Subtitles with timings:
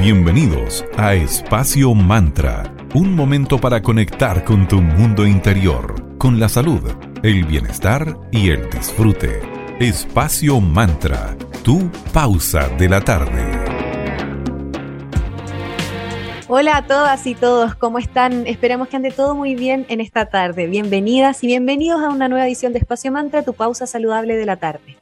[0.00, 6.80] Bienvenidos a Espacio Mantra, un momento para conectar con tu mundo interior, con la salud,
[7.22, 9.42] el bienestar y el disfrute.
[9.78, 13.44] Espacio Mantra, tu pausa de la tarde.
[16.48, 18.46] Hola a todas y todos, ¿cómo están?
[18.46, 20.66] Esperamos que ande todo muy bien en esta tarde.
[20.66, 24.56] Bienvenidas y bienvenidos a una nueva edición de Espacio Mantra, tu pausa saludable de la
[24.56, 24.96] tarde.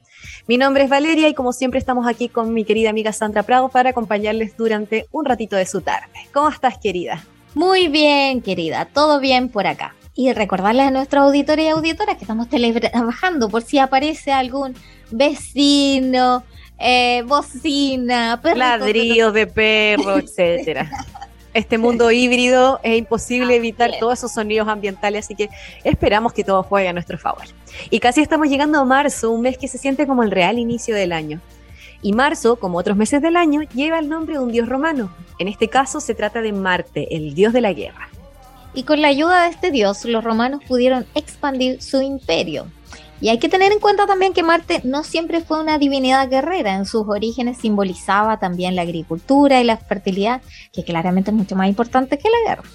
[0.49, 3.69] Mi nombre es Valeria y como siempre estamos aquí con mi querida amiga Sandra Prado
[3.69, 6.09] para acompañarles durante un ratito de su tarde.
[6.33, 7.23] ¿Cómo estás, querida?
[7.55, 9.95] Muy bien, querida, todo bien por acá.
[10.15, 14.75] Y recordarles a nuestros auditores y auditoras que estamos trabajando por si aparece algún
[15.11, 16.43] vecino,
[16.79, 18.57] eh, bocina, perro.
[18.57, 20.91] Ladrillos de perro, etcétera.
[21.55, 25.49] Este mundo híbrido es imposible evitar todos esos sonidos ambientales, así que
[25.85, 27.45] esperamos que todo juegue a nuestro favor.
[27.91, 30.95] Y casi estamos llegando a marzo, un mes que se siente como el real inicio
[30.95, 31.41] del año.
[32.01, 35.13] Y marzo, como otros meses del año, lleva el nombre de un dios romano.
[35.39, 38.09] En este caso se trata de Marte, el dios de la guerra.
[38.75, 42.67] Y con la ayuda de este dios, los romanos pudieron expandir su imperio.
[43.21, 46.75] Y hay que tener en cuenta también que Marte no siempre fue una divinidad guerrera,
[46.75, 50.41] en sus orígenes simbolizaba también la agricultura y la fertilidad,
[50.73, 52.69] que claramente es mucho más importante que la guerra.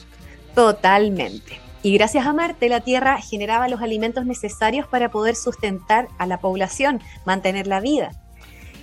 [0.53, 1.59] Totalmente.
[1.81, 6.39] Y gracias a Marte, la Tierra generaba los alimentos necesarios para poder sustentar a la
[6.39, 8.11] población, mantener la vida.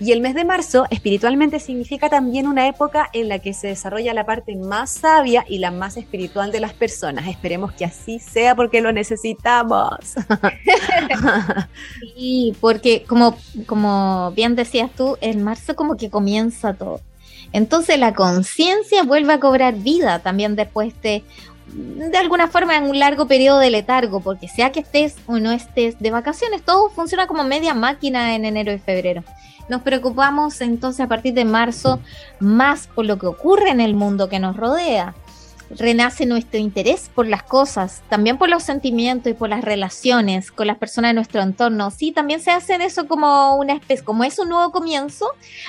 [0.01, 4.15] Y el mes de marzo espiritualmente significa también una época en la que se desarrolla
[4.15, 7.29] la parte más sabia y la más espiritual de las personas.
[7.29, 9.99] Esperemos que así sea porque lo necesitamos.
[12.17, 17.03] sí, porque como, como bien decías tú, en marzo como que comienza todo.
[17.53, 21.25] Entonces la conciencia vuelve a cobrar vida también después de
[21.73, 25.53] de alguna forma en un largo periodo de letargo, porque sea que estés o no
[25.53, 29.23] estés de vacaciones, todo funciona como media máquina en enero y febrero.
[29.71, 32.01] Nos preocupamos entonces a partir de marzo
[32.41, 35.15] más por lo que ocurre en el mundo que nos rodea.
[35.71, 40.67] Renace nuestro interés por las cosas, también por los sentimientos y por las relaciones con
[40.67, 41.93] las personas de nuestro entorno.
[41.93, 45.27] Sí, también se hace eso como una especie, como es un nuevo comienzo,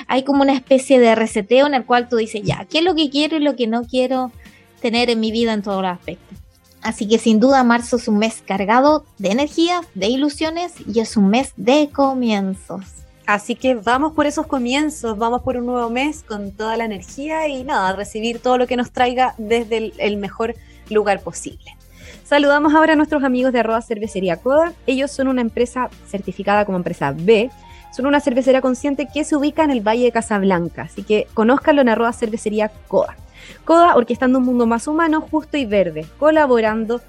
[0.08, 2.96] hay como una especie de reseteo en el cual tú dices, ya, ¿qué es lo
[2.96, 4.32] que quiero y lo que no quiero
[4.80, 6.36] tener en mi vida en todos los aspectos?
[6.82, 11.16] Así que sin duda marzo es un mes cargado de energías, de ilusiones y es
[11.16, 13.01] un mes de comienzos.
[13.26, 17.46] Así que vamos por esos comienzos, vamos por un nuevo mes con toda la energía
[17.46, 20.54] y nada, recibir todo lo que nos traiga desde el, mejor
[20.90, 21.76] lugar posible.
[22.24, 24.72] Saludamos ahora a nuestros amigos de arroba cervecería Coda.
[24.86, 27.50] Ellos son una empresa certificada como empresa B.
[27.94, 30.82] Son una cervecería consciente que se ubica en el Valle de Casablanca.
[30.82, 33.16] Así que conózcanlo en arroba cervecería Coda.
[33.64, 37.00] Coda orquestando un mundo más humano, justo y verde, colaborando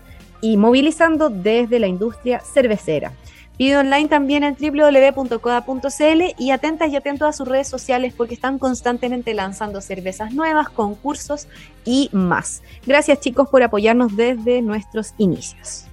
[0.42, 3.14] y movilizando desde la industria cervecera.
[3.58, 8.58] Pide online también en www.coda.cl y atentas y atentos a sus redes sociales porque están
[8.58, 11.48] constantemente lanzando cervezas nuevas, concursos
[11.86, 12.64] y más.
[12.86, 15.86] Gracias chicos por apoyarnos desde nuestros inicios.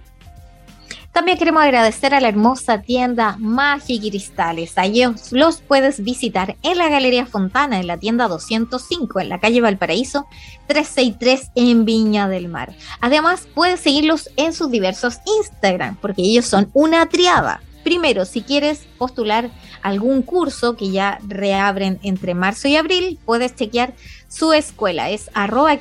[1.13, 4.79] También queremos agradecer a la hermosa tienda Magi Cristales.
[4.79, 9.61] Allí los puedes visitar en la Galería Fontana, en la tienda 205, en la calle
[9.61, 10.27] Valparaíso
[10.69, 12.75] 363 en Viña del Mar.
[13.01, 17.61] Además, puedes seguirlos en sus diversos Instagram, porque ellos son una triada.
[17.83, 19.51] Primero, si quieres postular
[19.83, 23.95] algún curso que ya reabren entre marzo y abril, puedes chequear
[24.29, 25.11] su escuela.
[25.11, 25.77] Es arroba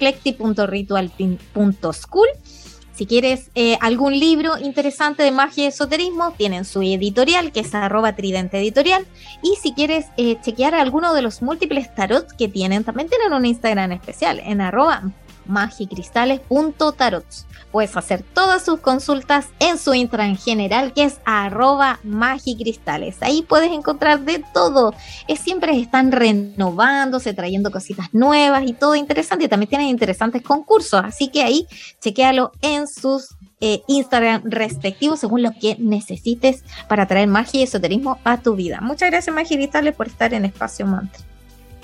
[2.99, 7.73] si quieres eh, algún libro interesante de magia y esoterismo, tienen su editorial, que es
[7.73, 9.07] arroba tridente editorial.
[9.41, 13.45] Y si quieres eh, chequear alguno de los múltiples tarots que tienen, también tienen un
[13.45, 15.13] Instagram especial en arroba
[15.45, 17.45] magicristales.tarots.
[17.71, 23.17] Puedes hacer todas sus consultas en su intran general que es arroba magicristales.
[23.21, 24.93] Ahí puedes encontrar de todo.
[25.27, 29.47] Es, siempre están renovándose, trayendo cositas nuevas y todo interesante.
[29.47, 31.01] También tienen interesantes concursos.
[31.03, 31.67] Así que ahí
[32.01, 38.17] chequéalo en sus eh, Instagram respectivos según lo que necesites para traer magia y esoterismo
[38.23, 38.79] a tu vida.
[38.81, 41.21] Muchas gracias Magicristales por estar en Espacio Mantra.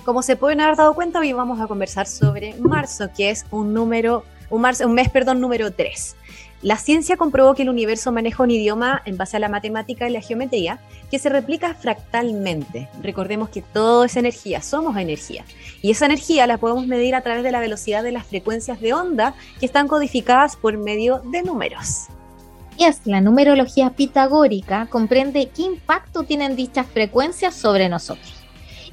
[0.05, 3.73] Como se pueden haber dado cuenta, hoy vamos a conversar sobre marzo, que es un
[3.73, 4.61] número, un,
[4.93, 6.15] mes, perdón, número 3.
[6.61, 10.11] La ciencia comprobó que el universo maneja un idioma en base a la matemática y
[10.11, 10.79] la geometría
[11.11, 12.89] que se replica fractalmente.
[13.03, 15.43] Recordemos que todo es energía, somos energía.
[15.81, 18.93] Y esa energía la podemos medir a través de la velocidad de las frecuencias de
[18.93, 22.07] onda que están codificadas por medio de números.
[22.77, 28.44] Y es la numerología pitagórica comprende qué impacto tienen dichas frecuencias sobre nosotros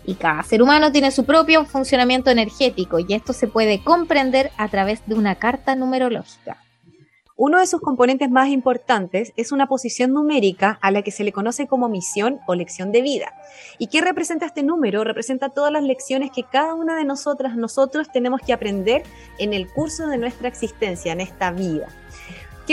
[0.04, 4.68] y cada ser humano tiene su propio funcionamiento energético y esto se puede comprender a
[4.68, 6.58] través de una carta numerológica.
[7.36, 11.32] Uno de sus componentes más importantes es una posición numérica a la que se le
[11.32, 13.32] conoce como misión o lección de vida.
[13.78, 15.02] ¿Y qué representa este número?
[15.02, 19.02] Representa todas las lecciones que cada una de nosotras, nosotros tenemos que aprender
[19.38, 21.88] en el curso de nuestra existencia, en esta vida.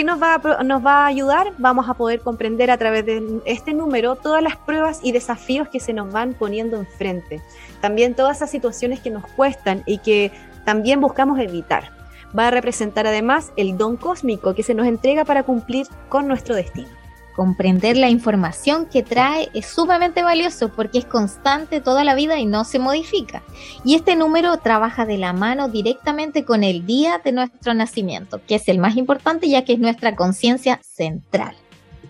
[0.00, 1.52] ¿Qué nos va, a, nos va a ayudar?
[1.58, 5.78] Vamos a poder comprender a través de este número todas las pruebas y desafíos que
[5.78, 7.42] se nos van poniendo enfrente.
[7.82, 10.32] También todas esas situaciones que nos cuestan y que
[10.64, 11.92] también buscamos evitar
[12.38, 16.54] va a representar además el don cósmico que se nos entrega para cumplir con nuestro
[16.54, 16.99] destino.
[17.40, 22.44] Comprender la información que trae es sumamente valioso porque es constante toda la vida y
[22.44, 23.42] no se modifica.
[23.82, 28.56] Y este número trabaja de la mano directamente con el día de nuestro nacimiento, que
[28.56, 31.56] es el más importante ya que es nuestra conciencia central.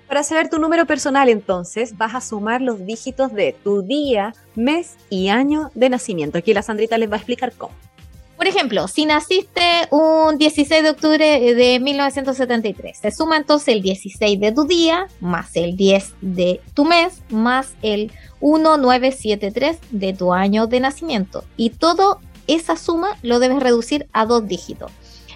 [0.08, 4.96] Para saber tu número personal entonces vas a sumar los dígitos de tu día, mes
[5.10, 6.38] y año de nacimiento.
[6.38, 7.72] Aquí la Sandrita les va a explicar cómo.
[8.40, 14.40] Por ejemplo, si naciste un 16 de octubre de 1973, se suma entonces el 16
[14.40, 18.10] de tu día, más el 10 de tu mes, más el
[18.40, 21.44] 1973 de tu año de nacimiento.
[21.58, 22.16] Y toda
[22.46, 24.90] esa suma lo debes reducir a dos dígitos.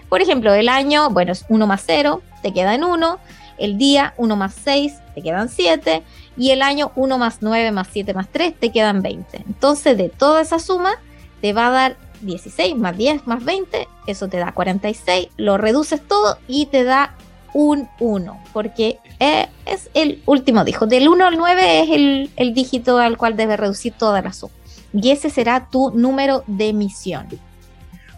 [0.09, 3.19] Por ejemplo, el año, bueno, es 1 más 0, te queda en 1.
[3.59, 6.03] El día, 1 más 6, te quedan 7.
[6.39, 9.45] Y el año, 1 más 9 más 7 más 3, te quedan 20.
[9.47, 10.95] Entonces, de toda esa suma,
[11.43, 16.07] te va a dar 16 más 10 más 20, eso te da 46, lo reduces
[16.07, 17.15] todo y te da
[17.53, 20.87] un 1, porque eh, es el último dígito.
[20.87, 24.53] Del 1 al 9 es el, el dígito al cual debes reducir toda la suma.
[24.93, 27.27] Y ese será tu número de misión.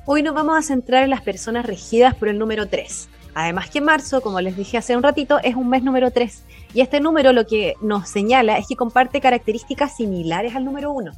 [0.05, 3.09] Hoy nos vamos a centrar en las personas regidas por el número 3.
[3.35, 6.43] Además que marzo, como les dije hace un ratito, es un mes número 3.
[6.73, 11.13] Y este número lo que nos señala es que comparte características similares al número 1.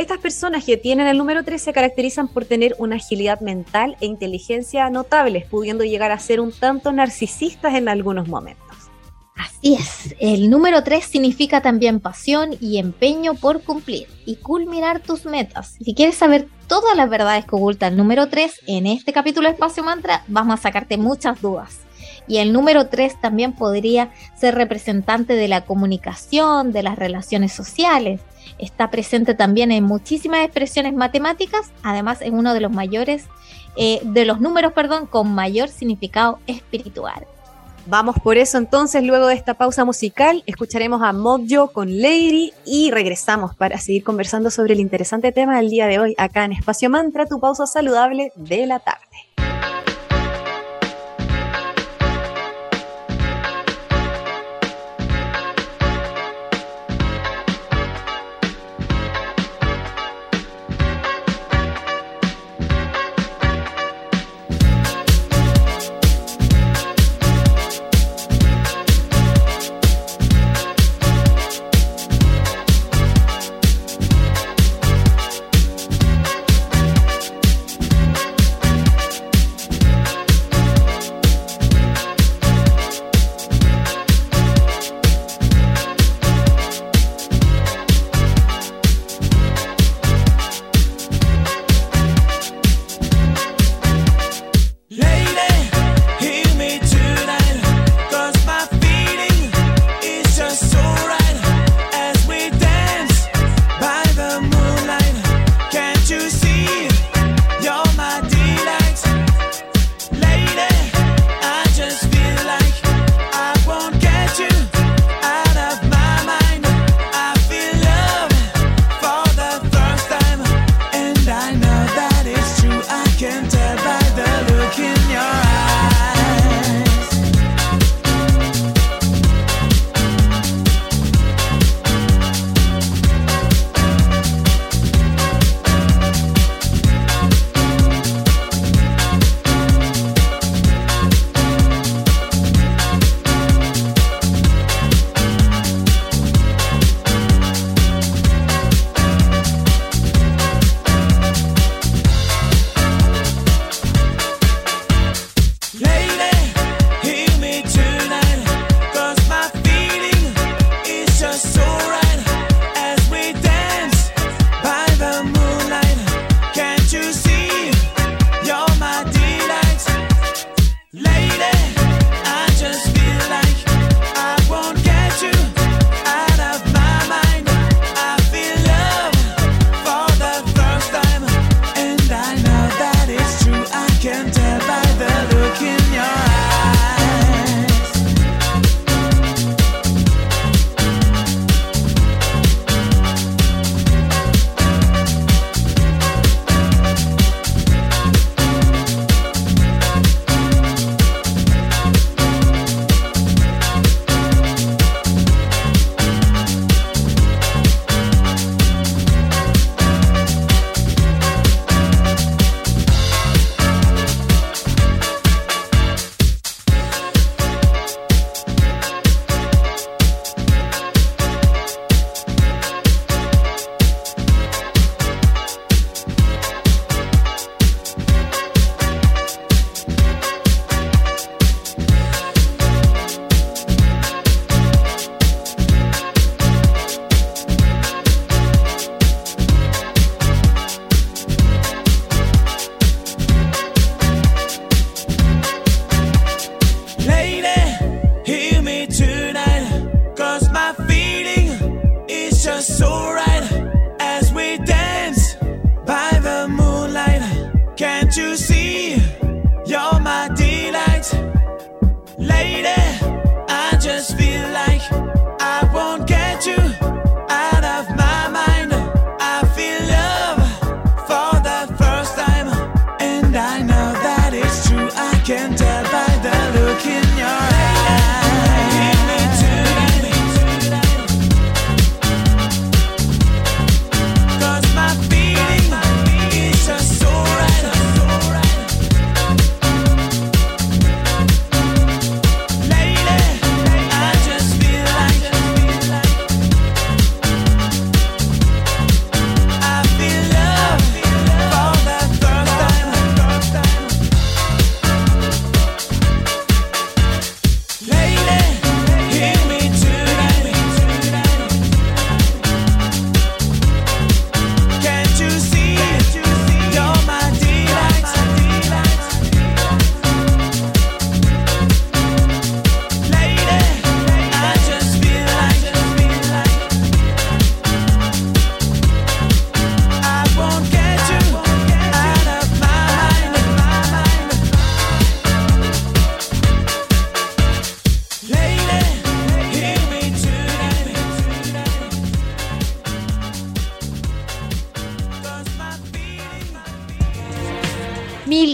[0.00, 4.06] Estas personas que tienen el número 3 se caracterizan por tener una agilidad mental e
[4.06, 8.66] inteligencia notables, pudiendo llegar a ser un tanto narcisistas en algunos momentos.
[9.36, 15.26] Así es, el número 3 significa también pasión y empeño por cumplir y culminar tus
[15.26, 15.76] metas.
[15.84, 19.52] Si quieres saber todas las verdades que oculta el número 3, en este capítulo de
[19.52, 21.80] Espacio Mantra vamos a sacarte muchas dudas.
[22.26, 28.22] Y el número 3 también podría ser representante de la comunicación, de las relaciones sociales,
[28.58, 33.24] está presente también en muchísimas expresiones matemáticas, además es uno de los mayores,
[33.76, 37.26] eh, de los números, perdón, con mayor significado espiritual.
[37.86, 42.90] Vamos por eso entonces, luego de esta pausa musical, escucharemos a Mojo con Lady y
[42.90, 46.90] regresamos para seguir conversando sobre el interesante tema del día de hoy acá en Espacio
[46.90, 49.49] Mantra, tu pausa saludable de la tarde.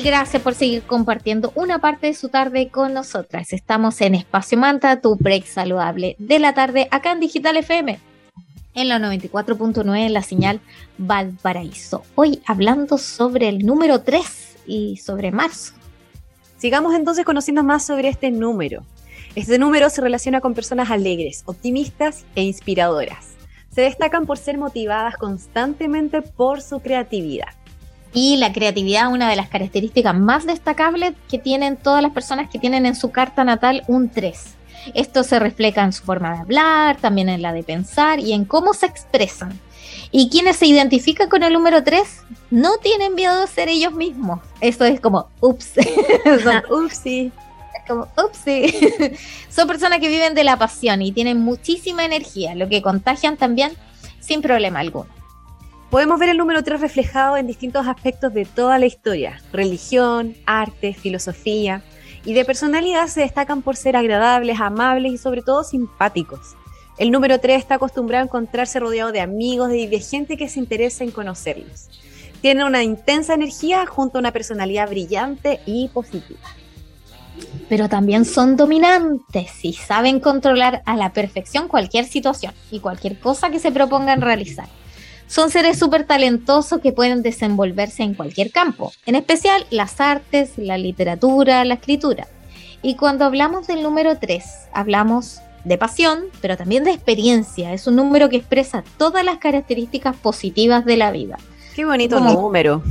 [0.02, 3.52] Gracias por seguir compartiendo una parte de su tarde con nosotras.
[3.52, 7.98] Estamos en Espacio Manta, tu break saludable de la tarde, acá en Digital FM,
[8.74, 10.60] en la 94.9 en la señal
[10.96, 12.04] Valparaíso.
[12.14, 15.74] Hoy hablando sobre el número 3 y sobre marzo.
[16.56, 18.82] Sigamos entonces conociendo más sobre este número.
[19.34, 23.34] Este número se relaciona con personas alegres, optimistas e inspiradoras.
[23.68, 27.55] Se destacan por ser motivadas constantemente por su creatividad
[28.16, 32.58] y la creatividad, una de las características más destacables que tienen todas las personas que
[32.58, 34.56] tienen en su carta natal un 3.
[34.94, 38.46] Esto se refleja en su forma de hablar, también en la de pensar y en
[38.46, 39.60] cómo se expresan.
[40.12, 42.02] Y quienes se identifican con el número 3
[42.50, 44.40] no tienen miedo de ser ellos mismos.
[44.62, 45.72] Esto es como, ups.
[46.42, 47.30] Son, upsi.
[47.86, 48.72] Como, upsi.
[49.50, 53.72] Son personas que viven de la pasión y tienen muchísima energía, lo que contagian también
[54.20, 55.15] sin problema alguno.
[55.90, 60.94] Podemos ver el número 3 reflejado en distintos aspectos de toda la historia, religión, arte,
[60.94, 61.82] filosofía,
[62.24, 66.56] y de personalidad se destacan por ser agradables, amables y sobre todo simpáticos.
[66.98, 70.58] El número 3 está acostumbrado a encontrarse rodeado de amigos y de gente que se
[70.58, 71.88] interesa en conocerlos.
[72.40, 76.40] Tiene una intensa energía junto a una personalidad brillante y positiva.
[77.68, 83.50] Pero también son dominantes y saben controlar a la perfección cualquier situación y cualquier cosa
[83.50, 84.66] que se propongan realizar.
[85.28, 90.78] Son seres súper talentosos que pueden desenvolverse en cualquier campo, en especial las artes, la
[90.78, 92.28] literatura, la escritura.
[92.82, 97.72] Y cuando hablamos del número 3, hablamos de pasión, pero también de experiencia.
[97.72, 101.38] Es un número que expresa todas las características positivas de la vida.
[101.74, 102.82] Qué bonito número.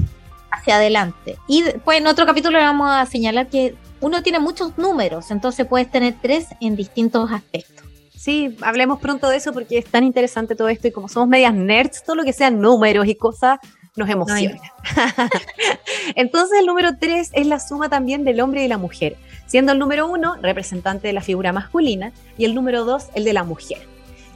[0.52, 1.38] Hacia adelante.
[1.48, 5.90] Y pues en otro capítulo vamos a señalar que uno tiene muchos números, entonces puedes
[5.90, 7.75] tener tres en distintos aspectos.
[8.18, 11.54] Sí, hablemos pronto de eso porque es tan interesante todo esto y como somos medias
[11.54, 13.60] nerds, todo lo que sean números y cosas
[13.96, 14.60] nos emociona.
[16.16, 19.80] Entonces el número 3 es la suma también del hombre y la mujer, siendo el
[19.80, 23.80] número 1 representante de la figura masculina y el número 2 el de la mujer.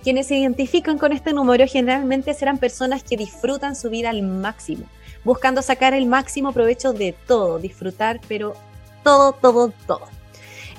[0.03, 4.85] Quienes se identifican con este número generalmente serán personas que disfrutan su vida al máximo,
[5.25, 8.55] buscando sacar el máximo provecho de todo, disfrutar, pero
[9.03, 10.18] todo, todo, todo.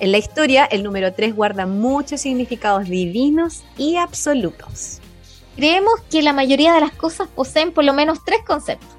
[0.01, 4.99] En la historia, el número 3 guarda muchos significados divinos y absolutos.
[5.55, 8.89] Creemos que la mayoría de las cosas poseen por lo menos tres conceptos.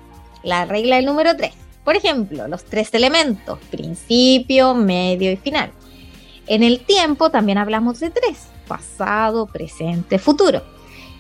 [0.45, 1.53] La regla del número 3.
[1.85, 5.73] Por ejemplo, los tres elementos, principio, medio y final.
[6.47, 10.63] En el tiempo también hablamos de tres, pasado, presente, futuro.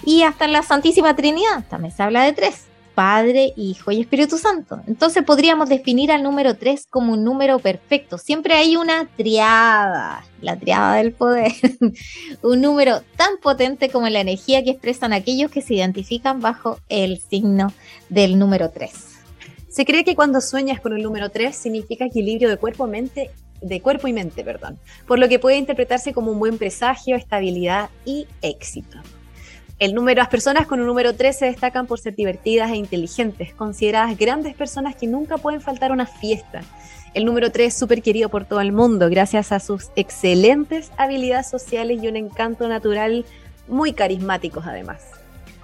[0.05, 4.38] Y hasta en la Santísima Trinidad también se habla de tres, Padre, Hijo y Espíritu
[4.38, 4.80] Santo.
[4.87, 8.18] Entonces podríamos definir al número 3 como un número perfecto.
[8.18, 11.52] Siempre hay una triada, la triada del poder.
[12.42, 17.20] un número tan potente como la energía que expresan aquellos que se identifican bajo el
[17.20, 17.72] signo
[18.08, 18.90] del número 3.
[19.68, 23.30] Se cree que cuando sueñas con el número 3 significa equilibrio de cuerpo, mente,
[23.62, 27.88] de cuerpo y mente, perdón, por lo que puede interpretarse como un buen presagio, estabilidad
[28.04, 28.99] y éxito.
[29.83, 33.53] El número, las personas con un número 3 se destacan por ser divertidas e inteligentes,
[33.53, 36.62] consideradas grandes personas que nunca pueden faltar a una fiesta.
[37.15, 41.51] El número 3 es súper querido por todo el mundo gracias a sus excelentes habilidades
[41.51, 43.27] sociales y un encanto natural
[43.67, 45.03] muy carismáticos además.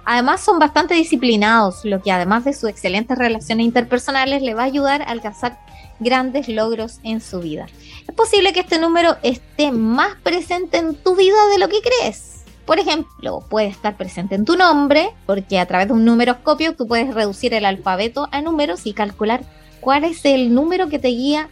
[0.03, 4.65] Además son bastante disciplinados, lo que además de sus excelentes relaciones interpersonales le va a
[4.65, 5.57] ayudar a alcanzar
[6.01, 7.67] grandes logros en su vida.
[8.05, 12.38] Es posible que este número esté más presente en tu vida de lo que crees.
[12.69, 16.87] Por ejemplo, puede estar presente en tu nombre, porque a través de un numeroscopio tú
[16.87, 19.41] puedes reducir el alfabeto a números y calcular
[19.79, 21.49] cuál es el número que te guía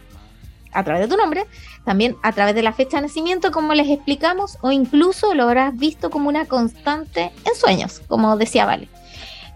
[0.72, 1.44] a través de tu nombre,
[1.84, 5.76] también a través de la fecha de nacimiento, como les explicamos, o incluso lo habrás
[5.76, 8.88] visto como una constante en sueños, como decía Vale.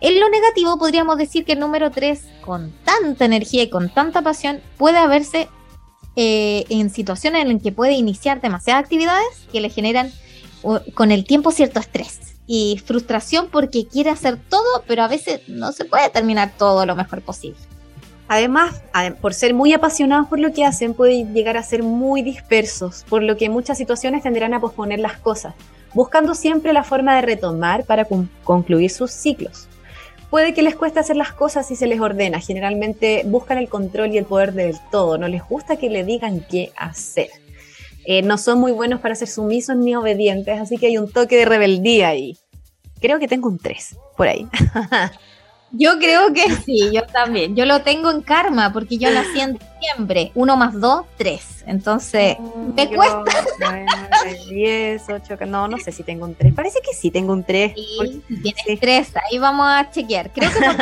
[0.00, 4.20] En lo negativo podríamos decir que el número 3, con tanta energía y con tanta
[4.22, 5.48] pasión, puede haberse
[6.16, 10.10] eh, en situaciones en las que puede iniciar demasiadas actividades que le generan
[10.94, 15.72] con el tiempo cierto estrés y frustración porque quiere hacer todo, pero a veces no
[15.72, 17.58] se puede terminar todo lo mejor posible.
[18.28, 18.82] Además,
[19.20, 23.22] por ser muy apasionados por lo que hacen, pueden llegar a ser muy dispersos, por
[23.22, 25.54] lo que en muchas situaciones tendrán a posponer las cosas,
[25.92, 28.06] buscando siempre la forma de retomar para
[28.44, 29.68] concluir sus ciclos
[30.32, 32.40] puede que les cueste hacer las cosas si se les ordena.
[32.40, 35.18] Generalmente buscan el control y el poder del todo.
[35.18, 37.28] No les gusta que le digan qué hacer.
[38.04, 41.36] Eh, no son muy buenos para ser sumisos ni obedientes, así que hay un toque
[41.36, 42.36] de rebeldía ahí.
[43.00, 44.46] Creo que tengo un 3 por ahí.
[45.72, 47.56] Yo creo que sí, yo también.
[47.56, 50.30] Yo lo tengo en karma porque yo nací en diciembre.
[50.34, 51.64] Uno más dos, tres.
[51.66, 53.24] Entonces, mm, me cuesta.
[54.50, 56.52] 10, 8, no, no sé si tengo un 3.
[56.52, 57.72] Parece que sí tengo un 3.
[57.74, 60.30] Sí, tienes 3, ahí vamos a chequear.
[60.30, 60.76] Creo que por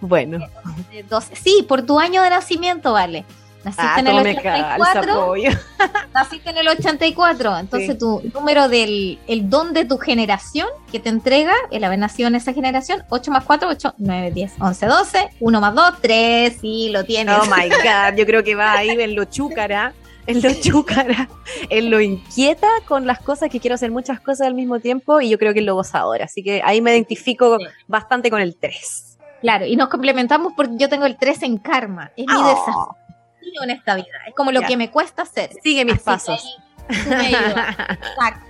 [0.08, 0.46] bueno.
[1.32, 3.24] Sí, por tu año de nacimiento, vale.
[3.64, 5.34] Naciste ah, en el 84.
[6.14, 7.58] naciste en el 84.
[7.58, 12.28] Entonces tu número del el don de tu generación que te entrega el haber nacido
[12.28, 16.56] en esa generación, 8 más 4, 8, 9, 10, 11, 12, 1 más 2, 3,
[16.60, 17.36] sí, lo tienes.
[17.38, 19.92] Oh my God, yo creo que va ahí en lo chúcara.
[20.26, 21.28] En lo chúcara,
[21.70, 25.28] en lo inquieta con las cosas, que quiero hacer muchas cosas al mismo tiempo y
[25.28, 26.22] yo creo que en lo gozador.
[26.22, 29.18] Así que ahí me identifico bastante con el 3.
[29.40, 32.12] Claro, y nos complementamos porque yo tengo el 3 en karma.
[32.16, 32.48] Es mi oh.
[32.48, 32.99] desafío
[33.62, 34.06] en esta vida.
[34.26, 35.50] Es como lo que me cuesta hacer.
[35.62, 36.58] Sigue mis pasos.
[36.88, 38.46] Exacto.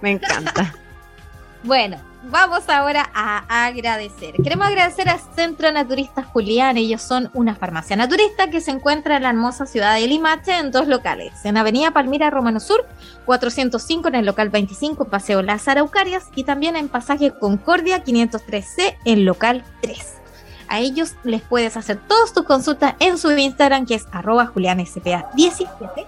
[0.00, 0.74] me encanta.
[1.62, 1.98] bueno,
[2.30, 4.34] vamos ahora a agradecer.
[4.42, 6.76] Queremos agradecer al Centro Naturista Julián.
[6.76, 10.70] Ellos son una farmacia naturista que se encuentra en la hermosa ciudad de Limache en
[10.70, 11.32] dos locales.
[11.44, 12.86] En Avenida Palmira Romano Sur,
[13.24, 19.24] 405 en el local 25, Paseo Las Araucarias y también en Pasaje Concordia 503C en
[19.24, 20.15] local 3.
[20.68, 26.06] A ellos les puedes hacer todas tus consultas en su Instagram, que es arroba julianspa17.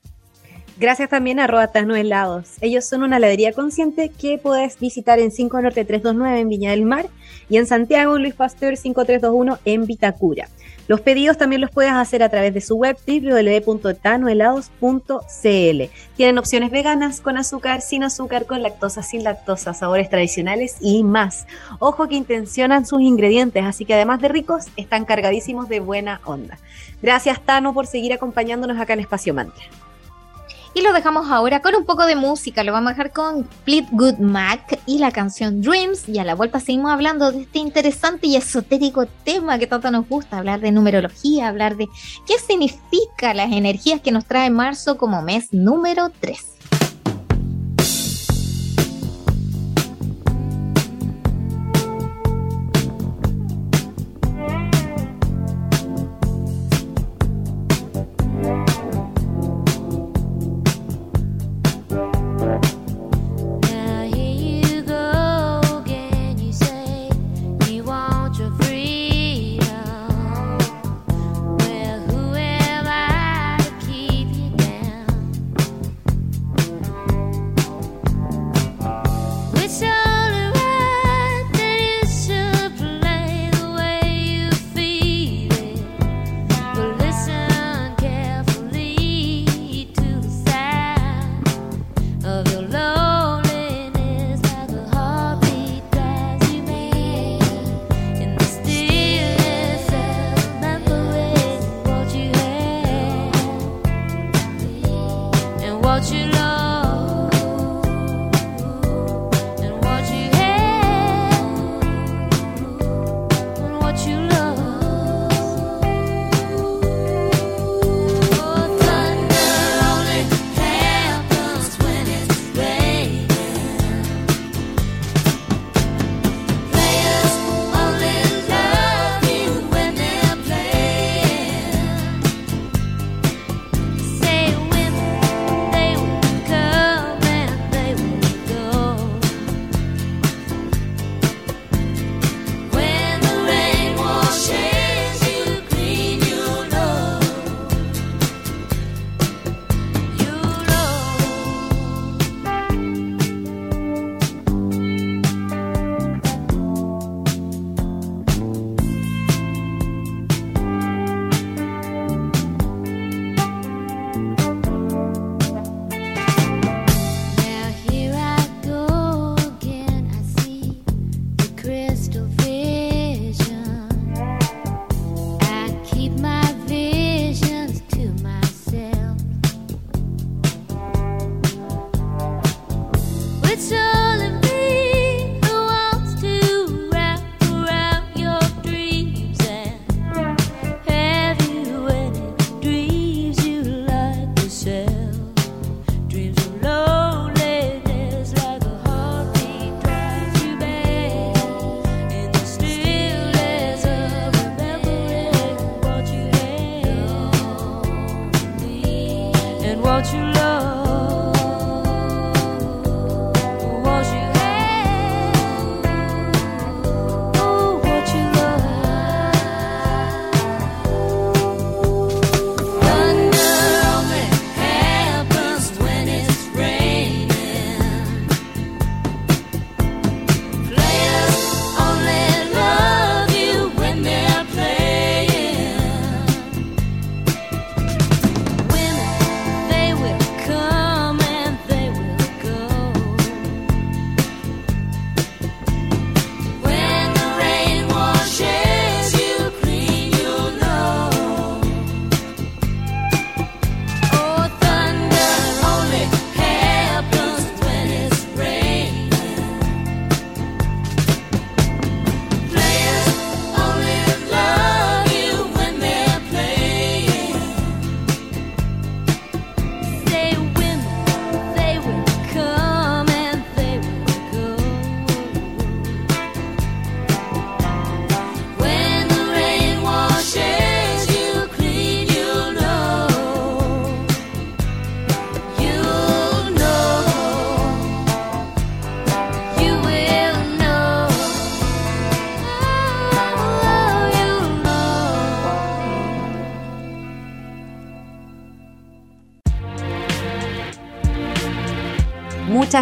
[0.80, 2.50] Gracias también a Roatano Helados.
[2.62, 6.86] Ellos son una heladería consciente que puedes visitar en 5 Norte 329 en Viña del
[6.86, 7.08] Mar
[7.50, 10.50] y en Santiago Luis Pasteur 5321 en Vitacura.
[10.88, 15.84] Los pedidos también los puedes hacer a través de su web www.tanohelados.cl.
[16.16, 21.48] Tienen opciones veganas, con azúcar, sin azúcar, con lactosa, sin lactosa, sabores tradicionales y más.
[21.80, 26.60] Ojo que intencionan sus ingredientes, así que además de ricos, están cargadísimos de buena onda.
[27.02, 29.66] Gracias Tano por seguir acompañándonos acá en Espacio Mantra.
[30.78, 32.64] Y lo dejamos ahora con un poco de música.
[32.64, 36.08] Lo vamos a dejar con Good Mac y la canción Dreams.
[36.08, 40.08] Y a la vuelta seguimos hablando de este interesante y esotérico tema que tanto nos
[40.08, 40.38] gusta.
[40.38, 41.88] Hablar de numerología, hablar de
[42.28, 46.57] qué significa las energías que nos trae marzo como mes número 3.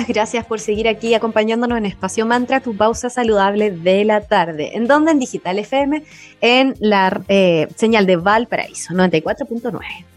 [0.08, 4.75] Gracias por seguir aquí acompañándonos en Espacio Mantra, tu pausa saludable de la tarde.
[4.75, 6.03] ¿En donde En Digital FM,
[6.41, 10.14] en la eh, señal de Valparaíso, 94.9.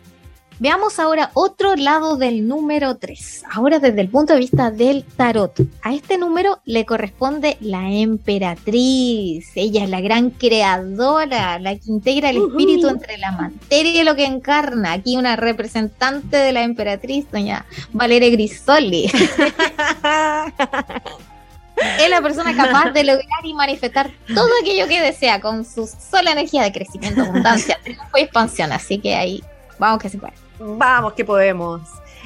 [0.61, 5.57] Veamos ahora otro lado del número 3, ahora desde el punto de vista del tarot.
[5.83, 9.53] A este número le corresponde la emperatriz.
[9.55, 14.16] Ella es la gran creadora, la que integra el espíritu entre la materia y lo
[14.16, 14.94] que encarna.
[14.94, 19.05] Aquí una representante de la emperatriz, doña Valeria Grisoli.
[22.01, 26.33] es la persona capaz de lograr y manifestar todo aquello que desea con su sola
[26.33, 28.73] energía de crecimiento, abundancia, triunfo y expansión.
[28.73, 29.40] Así que ahí,
[29.79, 30.47] vamos que se puede.
[30.61, 31.83] Vamos que podemos.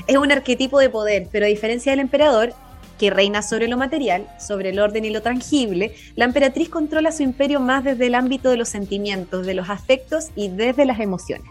[0.06, 2.54] Es un arquetipo de poder, pero a diferencia del emperador,
[2.98, 7.22] que reina sobre lo material, sobre el orden y lo tangible, la emperatriz controla su
[7.22, 11.50] imperio más desde el ámbito de los sentimientos, de los afectos y desde las emociones.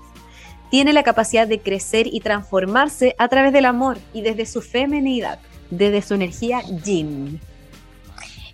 [0.69, 5.39] Tiene la capacidad de crecer y transformarse a través del amor y desde su femenidad,
[5.69, 7.41] desde su energía yin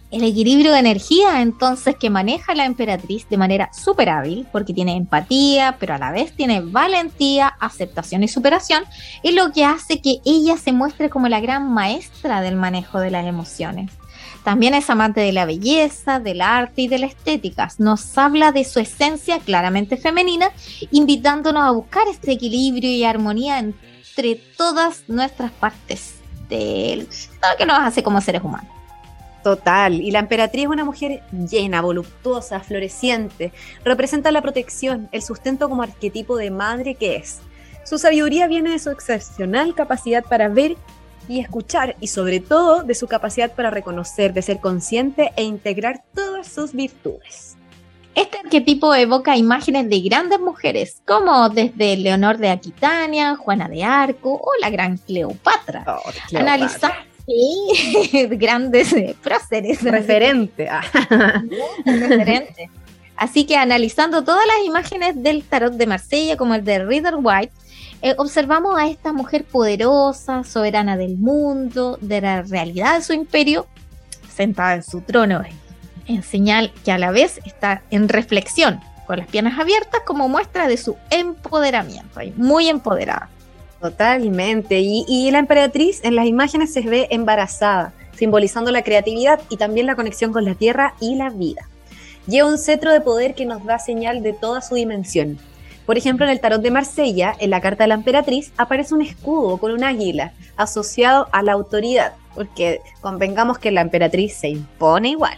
[0.10, 4.96] el equilibrio de energía entonces que maneja la emperatriz de manera súper hábil, porque tiene
[4.96, 8.84] empatía, pero a la vez tiene valentía, aceptación y superación,
[9.24, 13.12] es lo que hace que ella se muestre como la gran maestra del manejo de
[13.12, 13.92] las emociones.
[14.44, 17.68] También es amante de la belleza, del arte y de la estética.
[17.80, 20.52] Nos habla de su esencia claramente femenina,
[20.92, 26.16] invitándonos a buscar este equilibrio y armonía entre todas nuestras partes
[26.48, 27.06] de
[27.42, 28.77] lo que nos hace como seres humanos.
[29.48, 29.94] Total.
[30.02, 33.54] Y la emperatriz es una mujer llena, voluptuosa, floreciente.
[33.86, 37.40] Representa la protección, el sustento como arquetipo de madre que es.
[37.86, 40.76] Su sabiduría viene de su excepcional capacidad para ver
[41.30, 46.04] y escuchar y sobre todo de su capacidad para reconocer, de ser consciente e integrar
[46.14, 47.56] todas sus virtudes.
[48.16, 54.34] Este arquetipo evoca imágenes de grandes mujeres, como desde Leonor de Aquitania, Juana de Arco
[54.34, 55.86] o la gran Cleopatra.
[55.88, 57.07] Oh, Cleopatra.
[57.28, 59.84] Sí, grandes eh, próceres.
[59.84, 60.70] Referente.
[60.70, 60.82] Ah.
[61.86, 62.70] Referente.
[63.18, 67.52] Así que analizando todas las imágenes del tarot de Marsella, como el de Reader White,
[68.02, 73.68] eh, observamos a esta mujer poderosa, soberana del mundo, de la realidad de su imperio,
[74.34, 75.42] sentada en su trono,
[76.06, 80.68] en señal que a la vez está en reflexión, con las piernas abiertas como muestra
[80.68, 83.30] de su empoderamiento, muy empoderada.
[83.82, 84.80] Totalmente.
[84.80, 89.96] Y, la emperatriz en las imágenes se ve embarazada, simbolizando la creatividad y también la
[89.96, 91.68] conexión con la tierra y la vida.
[92.26, 95.38] Lleva un cetro de poder que nos da señal de toda su dimensión.
[95.86, 99.02] Por ejemplo, en el tarot de Marsella, en la carta de la emperatriz, aparece un
[99.02, 105.10] escudo con un águila asociado a la autoridad, porque convengamos que la emperatriz se impone
[105.10, 105.38] igual.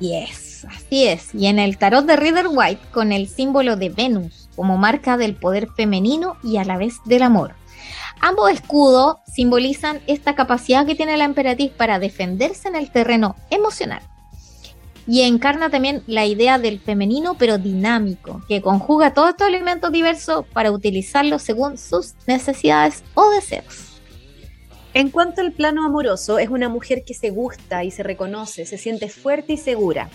[0.00, 1.32] Yes, así es.
[1.32, 5.36] Y en el tarot de Rider White, con el símbolo de Venus como marca del
[5.36, 7.54] poder femenino y a la vez del amor.
[8.20, 14.02] Ambos escudos simbolizan esta capacidad que tiene la emperatriz para defenderse en el terreno emocional.
[15.06, 20.44] Y encarna también la idea del femenino pero dinámico, que conjuga todos estos elementos diversos
[20.52, 24.00] para utilizarlos según sus necesidades o deseos.
[24.94, 28.78] En cuanto al plano amoroso, es una mujer que se gusta y se reconoce, se
[28.78, 30.08] siente fuerte y segura,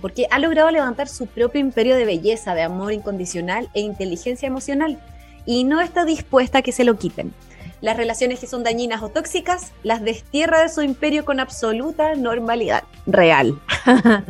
[0.00, 5.00] porque ha logrado levantar su propio imperio de belleza, de amor incondicional e inteligencia emocional,
[5.46, 7.32] y no está dispuesta a que se lo quiten.
[7.80, 12.84] Las relaciones que son dañinas o tóxicas las destierra de su imperio con absoluta normalidad.
[13.06, 13.60] Real.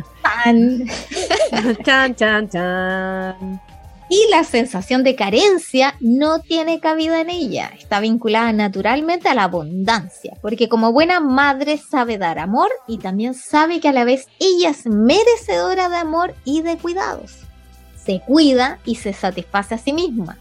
[1.85, 3.61] chan, chan, chan.
[4.09, 7.72] Y la sensación de carencia no tiene cabida en ella.
[7.76, 13.35] Está vinculada naturalmente a la abundancia, porque como buena madre sabe dar amor y también
[13.35, 17.38] sabe que a la vez ella es merecedora de amor y de cuidados.
[17.96, 20.38] Se cuida y se satisface a sí misma.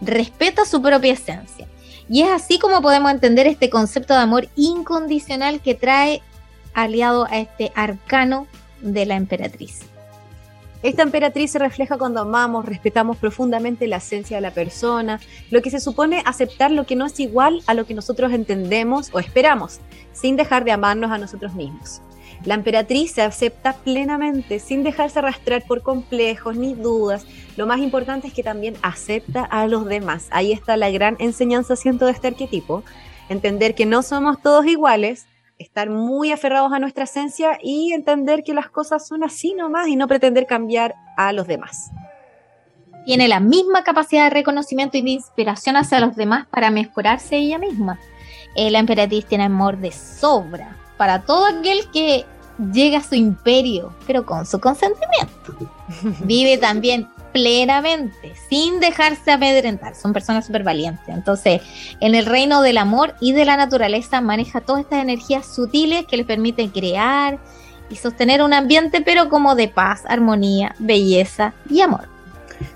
[0.00, 1.66] Respeta su propia esencia
[2.08, 6.22] y es así como podemos entender este concepto de amor incondicional que trae
[6.74, 8.46] aliado a este arcano
[8.80, 9.80] de la emperatriz.
[10.82, 15.18] Esta emperatriz se refleja cuando amamos, respetamos profundamente la esencia de la persona,
[15.50, 19.10] lo que se supone aceptar lo que no es igual a lo que nosotros entendemos
[19.12, 19.80] o esperamos,
[20.12, 22.00] sin dejar de amarnos a nosotros mismos.
[22.44, 27.26] La emperatriz se acepta plenamente, sin dejarse arrastrar por complejos ni dudas.
[27.56, 30.28] Lo más importante es que también acepta a los demás.
[30.30, 32.84] Ahí está la gran enseñanza, siento, de este arquetipo.
[33.28, 35.26] Entender que no somos todos iguales,
[35.58, 39.96] estar muy aferrados a nuestra esencia y entender que las cosas son así nomás y
[39.96, 41.90] no pretender cambiar a los demás.
[43.04, 47.58] Tiene la misma capacidad de reconocimiento y de inspiración hacia los demás para mejorarse ella
[47.58, 47.98] misma.
[48.54, 52.26] Eh, la emperatriz tiene amor de sobra para todo aquel que
[52.72, 55.54] llega a su imperio, pero con su consentimiento.
[56.20, 59.94] Vive también plenamente, sin dejarse amedrentar.
[59.94, 61.08] Son personas súper valientes.
[61.08, 61.62] Entonces,
[62.00, 66.16] en el reino del amor y de la naturaleza maneja todas estas energías sutiles que
[66.16, 67.38] les permiten crear
[67.90, 72.08] y sostener un ambiente, pero como de paz, armonía, belleza y amor.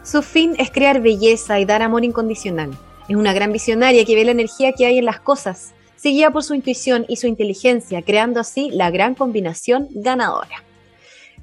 [0.03, 2.71] Su fin es crear belleza y dar amor incondicional.
[3.09, 6.43] Es una gran visionaria que ve la energía que hay en las cosas, seguida por
[6.43, 10.65] su intuición y su inteligencia, creando así la gran combinación ganadora.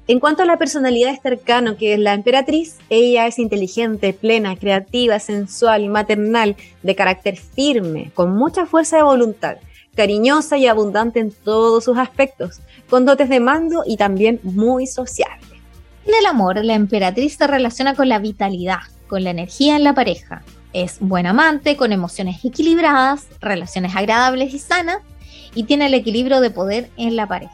[0.06, 4.56] En cuanto a la personalidad de cercano, que es la emperatriz, ella es inteligente, plena,
[4.56, 9.56] creativa, sensual, maternal, de carácter firme, con mucha fuerza de voluntad,
[9.94, 15.46] cariñosa y abundante en todos sus aspectos, con dotes de mando y también muy sociable.
[16.04, 19.94] En el amor, la emperatriz se relaciona con la vitalidad, con la energía en la
[19.94, 20.42] pareja.
[20.72, 24.98] Es buen amante, con emociones equilibradas, relaciones agradables y sanas,
[25.54, 27.52] y tiene el equilibrio de poder en la pareja.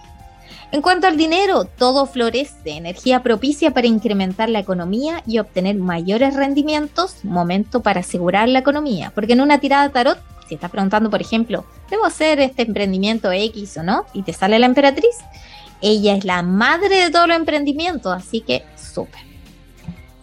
[0.73, 6.35] En cuanto al dinero, todo florece, energía propicia para incrementar la economía y obtener mayores
[6.35, 11.09] rendimientos, momento para asegurar la economía, porque en una tirada de tarot, si estás preguntando,
[11.09, 14.07] por ejemplo, ¿debo hacer este emprendimiento X o no?
[14.13, 15.17] Y te sale la emperatriz,
[15.81, 19.26] ella es la madre de todos los emprendimientos, así que súper.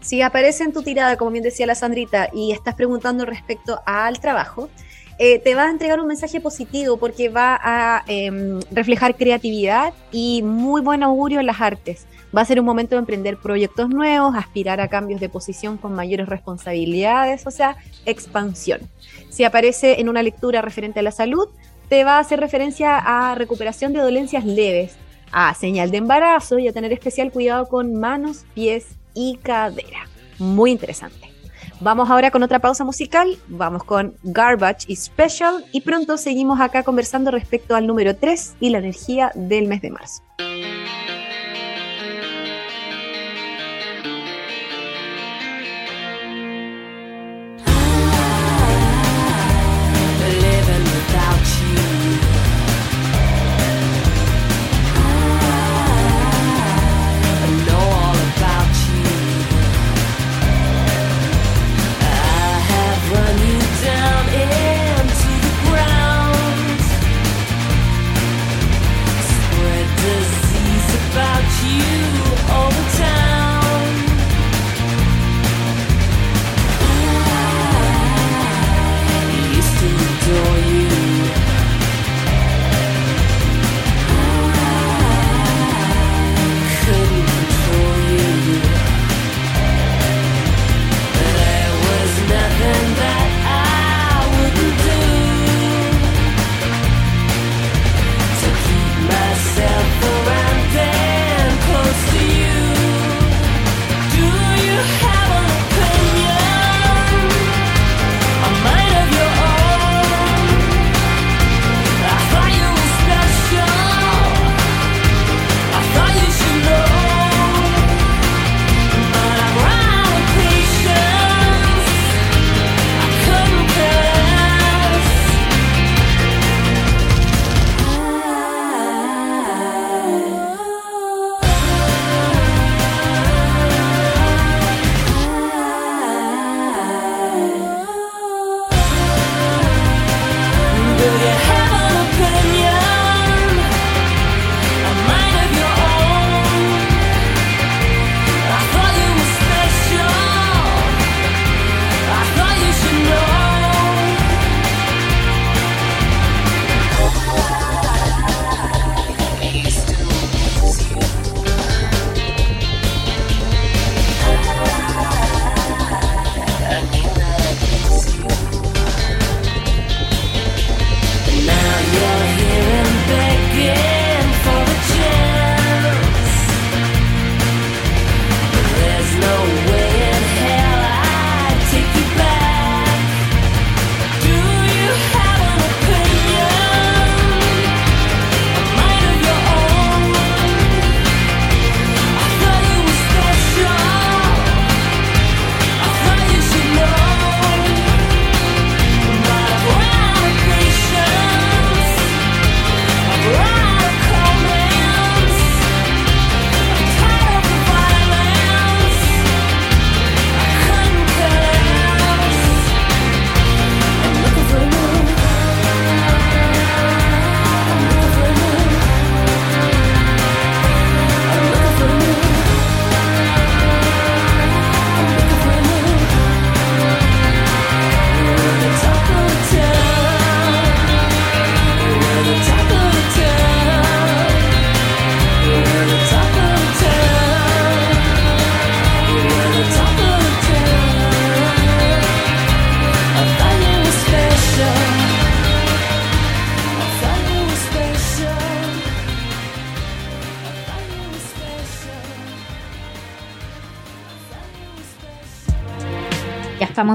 [0.03, 4.19] Si aparece en tu tirada, como bien decía la Sandrita, y estás preguntando respecto al
[4.19, 4.69] trabajo,
[5.17, 10.41] eh, te va a entregar un mensaje positivo porque va a em, reflejar creatividad y
[10.43, 12.05] muy buen augurio en las artes.
[12.35, 15.93] Va a ser un momento de emprender proyectos nuevos, aspirar a cambios de posición con
[15.93, 18.81] mayores responsabilidades, o sea, expansión.
[19.29, 21.47] Si aparece en una lectura referente a la salud,
[21.87, 24.97] te va a hacer referencia a recuperación de dolencias leves,
[25.31, 30.07] a señal de embarazo y a tener especial cuidado con manos, pies y cadera.
[30.39, 31.31] Muy interesante.
[31.79, 36.83] Vamos ahora con otra pausa musical, vamos con Garbage y Special y pronto seguimos acá
[36.83, 40.23] conversando respecto al número 3 y la energía del mes de marzo.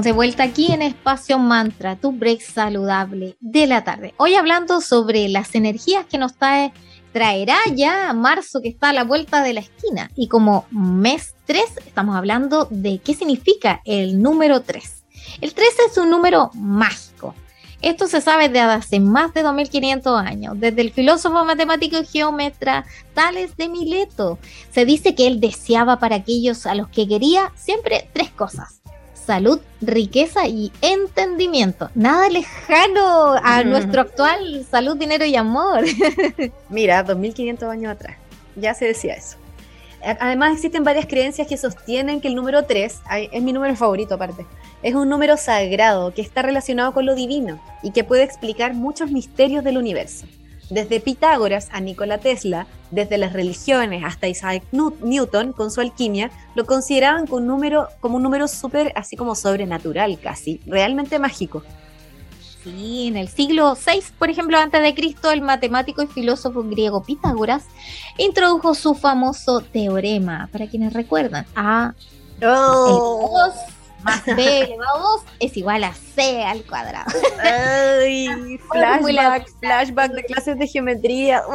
[0.03, 4.13] De vuelta aquí en Espacio Mantra, tu break saludable de la tarde.
[4.17, 6.71] Hoy hablando sobre las energías que nos trae,
[7.11, 10.09] traerá ya marzo que está a la vuelta de la esquina.
[10.15, 15.03] Y como mes 3 estamos hablando de qué significa el número 3.
[15.41, 17.35] El 3 es un número mágico.
[17.81, 22.85] Esto se sabe desde hace más de 2500 años, desde el filósofo matemático y geómetra
[23.13, 24.37] Tales de Mileto.
[24.71, 28.78] Se dice que él deseaba para aquellos a los que quería siempre tres cosas
[29.29, 31.91] salud, riqueza y entendimiento.
[31.93, 35.83] Nada lejano a nuestro actual salud, dinero y amor.
[36.69, 38.17] Mira, 2500 años atrás,
[38.55, 39.37] ya se decía eso.
[40.19, 43.01] Además existen varias creencias que sostienen que el número 3,
[43.31, 44.47] es mi número favorito aparte,
[44.81, 49.11] es un número sagrado que está relacionado con lo divino y que puede explicar muchos
[49.11, 50.25] misterios del universo.
[50.69, 56.65] Desde Pitágoras a Nikola Tesla, desde las religiones hasta Isaac Newton con su alquimia, lo
[56.65, 61.63] consideraban como un número, como un número súper, así como sobrenatural casi, realmente mágico.
[62.63, 67.03] Sí, en el siglo VI, por ejemplo, antes de Cristo, el matemático y filósofo griego
[67.03, 67.63] Pitágoras
[68.17, 71.93] introdujo su famoso teorema, para quienes recuerdan, a
[72.43, 73.51] oh
[74.03, 77.11] más B elevado a 2 es igual a C al cuadrado.
[77.41, 81.43] Ay, flashback, flashback de clases de geometría.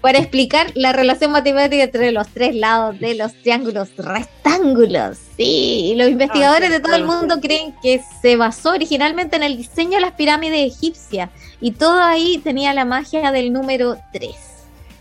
[0.00, 5.18] Para explicar la relación matemática entre los tres lados de los triángulos rectángulos.
[5.36, 9.96] Sí, los investigadores de todo el mundo creen que se basó originalmente en el diseño
[9.96, 14.30] de las pirámides egipcias y todo ahí tenía la magia del número 3.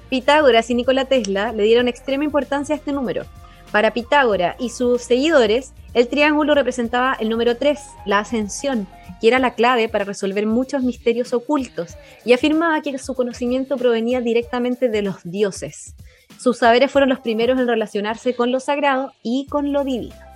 [0.10, 3.26] Pitágoras y Nikola Tesla le dieron extrema importancia a este número
[3.72, 8.88] para Pitágora y sus seguidores, el triángulo representaba el número 3, la ascensión,
[9.20, 14.22] que era la clave para resolver muchos misterios ocultos, y afirmaba que su conocimiento provenía
[14.22, 15.96] directamente de los dioses.
[16.40, 20.27] Sus saberes fueron los primeros en relacionarse con lo sagrado y con lo divino.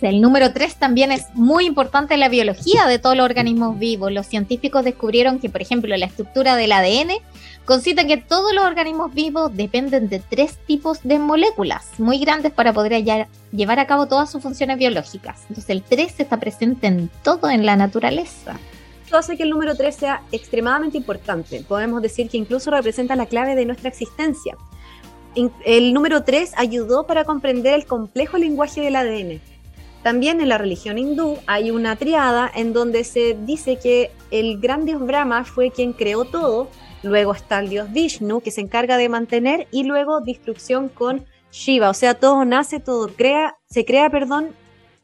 [0.00, 4.12] El número 3 también es muy importante en la biología de todos los organismos vivos.
[4.12, 7.12] Los científicos descubrieron que, por ejemplo, la estructura del ADN
[7.64, 12.52] consiste en que todos los organismos vivos dependen de tres tipos de moléculas muy grandes
[12.52, 13.04] para poder
[13.52, 15.42] llevar a cabo todas sus funciones biológicas.
[15.48, 18.58] Entonces el 3 está presente en todo en la naturaleza.
[19.04, 21.64] Esto hace que el número 3 sea extremadamente importante.
[21.66, 24.56] Podemos decir que incluso representa la clave de nuestra existencia.
[25.64, 29.40] El número 3 ayudó para comprender el complejo lenguaje del ADN.
[30.02, 34.84] También en la religión hindú hay una triada en donde se dice que el gran
[34.84, 36.68] dios Brahma fue quien creó todo
[37.02, 41.90] Luego está el dios Vishnu, que se encarga de mantener, y luego destrucción con Shiva.
[41.90, 44.50] O sea, todo nace, todo crea, se crea, perdón,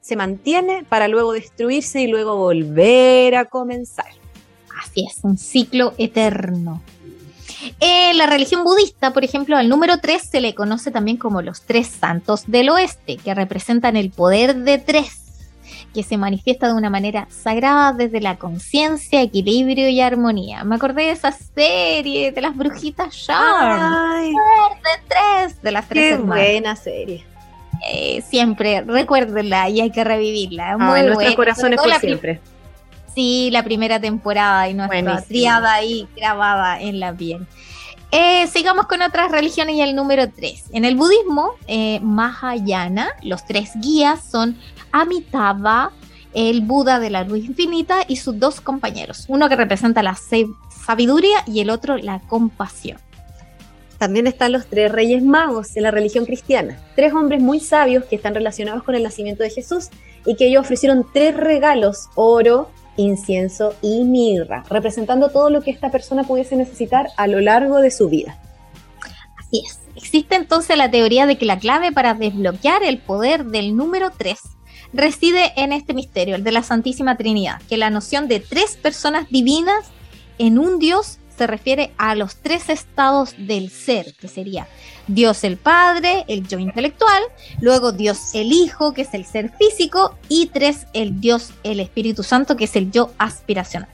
[0.00, 4.10] se mantiene para luego destruirse y luego volver a comenzar.
[4.82, 6.82] Así es, un ciclo eterno.
[7.80, 11.62] En la religión budista, por ejemplo, al número 3 se le conoce también como los
[11.62, 15.20] tres santos del oeste, que representan el poder de tres
[15.94, 20.64] que se manifiesta de una manera sagrada desde la conciencia, equilibrio y armonía.
[20.64, 24.32] Me acordé de esa serie de las brujitas Charm.
[24.32, 27.24] De tres, de las tres Qué buena serie.
[27.92, 30.76] Eh, siempre, recuérdenla y hay que revivirla.
[30.76, 32.40] Muy en nuestros corazones por siempre.
[33.14, 37.46] Sí, la primera temporada y nuestra triada ahí grabada en la piel.
[38.10, 40.66] Eh, sigamos con otras religiones y el número 3.
[40.72, 44.56] En el budismo, eh, Mahayana, los tres guías son
[44.92, 45.90] Amitabha,
[46.32, 51.38] el Buda de la luz infinita y sus dos compañeros, uno que representa la sabiduría
[51.46, 52.98] y el otro la compasión.
[53.98, 58.16] También están los tres reyes magos en la religión cristiana, tres hombres muy sabios que
[58.16, 59.88] están relacionados con el nacimiento de Jesús
[60.26, 65.90] y que ellos ofrecieron tres regalos, oro, incienso y mirra, representando todo lo que esta
[65.90, 68.38] persona pudiese necesitar a lo largo de su vida.
[69.38, 69.80] Así es.
[69.96, 74.38] Existe entonces la teoría de que la clave para desbloquear el poder del número 3
[74.92, 79.28] reside en este misterio, el de la Santísima Trinidad, que la noción de tres personas
[79.30, 79.86] divinas
[80.38, 84.66] en un Dios se refiere a los tres estados del ser, que sería
[85.06, 87.22] Dios el Padre, el yo intelectual,
[87.60, 92.22] luego Dios el Hijo, que es el ser físico, y tres, el Dios el Espíritu
[92.22, 93.88] Santo, que es el yo aspiracional.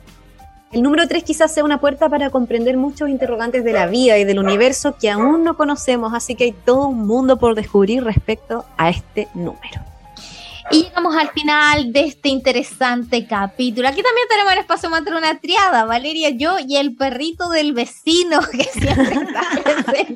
[0.72, 4.24] El número tres quizás sea una puerta para comprender muchos interrogantes de la vida y
[4.24, 8.64] del universo que aún no conocemos, así que hay todo un mundo por descubrir respecto
[8.76, 9.89] a este número.
[10.71, 13.89] Y llegamos al final de este interesante capítulo.
[13.89, 18.41] Aquí también tenemos el espacio mantra una triada, Valeria, yo y el perrito del vecino
[18.53, 19.43] que siempre está
[19.85, 20.14] presente.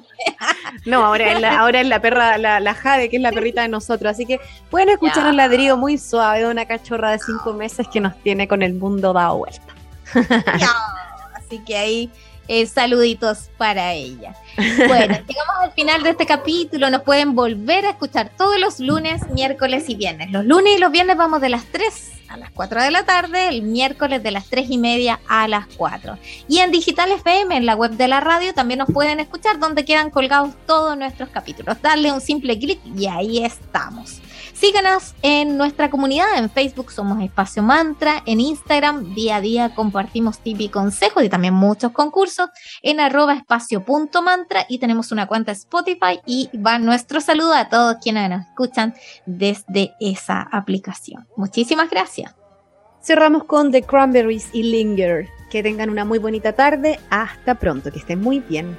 [0.86, 3.68] No, ahora es la, ahora es la perra, la, Jade, que es la perrita de
[3.68, 4.12] nosotros.
[4.12, 4.38] Así que
[4.70, 8.46] pueden escuchar un ladrido muy suave de una cachorra de cinco meses que nos tiene
[8.46, 9.74] con el mundo dado vuelta.
[11.34, 12.10] Así que ahí
[12.48, 14.34] Eh, saluditos para ella.
[14.56, 16.90] Bueno, llegamos al final de este capítulo.
[16.90, 20.30] Nos pueden volver a escuchar todos los lunes, miércoles y viernes.
[20.30, 23.48] Los lunes y los viernes vamos de las 3 a las 4 de la tarde,
[23.48, 26.18] el miércoles de las 3 y media a las 4.
[26.48, 29.84] Y en Digital FM, en la web de la radio, también nos pueden escuchar donde
[29.84, 31.80] quedan colgados todos nuestros capítulos.
[31.80, 34.20] Darle un simple clic y ahí estamos.
[34.54, 40.38] Síganos en nuestra comunidad, en Facebook somos Espacio Mantra, en Instagram día a día compartimos
[40.38, 42.50] tips y consejos y también muchos concursos
[42.80, 48.30] en arroba espacio.mantra y tenemos una cuenta Spotify y va nuestro saludo a todos quienes
[48.30, 48.94] nos escuchan
[49.26, 51.26] desde esa aplicación.
[51.36, 52.32] Muchísimas gracias.
[53.02, 55.28] Cerramos con The Cranberries y Linger.
[55.50, 56.98] Que tengan una muy bonita tarde.
[57.10, 58.78] Hasta pronto, que estén muy bien.